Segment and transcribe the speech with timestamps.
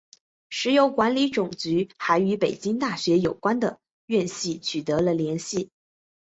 [0.49, 5.69] 石油管理总局还与北京大学有关的院系取得了联系。